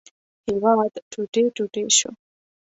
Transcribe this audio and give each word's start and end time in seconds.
هېواد 0.45 0.93
ټوټې 1.11 1.43
ټوټې 1.55 1.83
شو. 1.97 2.09